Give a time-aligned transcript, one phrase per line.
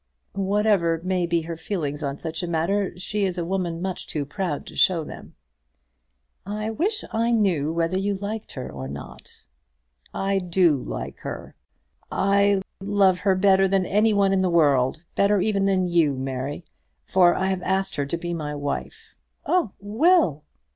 [0.33, 4.25] "Whatever may be her feelings on such a matter, she is a woman much too
[4.25, 5.35] proud to show them."
[6.43, 9.43] "I wish I knew whether you liked her or not."
[10.11, 11.53] "I do like her,
[12.11, 16.65] I love her better than any one in the world; better even than you, Mary;
[17.05, 19.13] for I have asked her to be my wife."
[19.45, 20.43] "Oh, Will!"